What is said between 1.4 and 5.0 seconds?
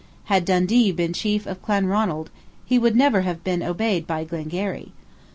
of Clanronald, he would never have been obeyed by Glengarry.